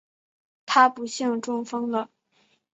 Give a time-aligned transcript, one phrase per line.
[0.65, 2.09] 她不幸中风了